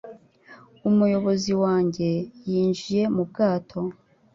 [0.89, 2.07] Umuyobozi wanjye
[2.49, 3.79] yinjiye mu bwato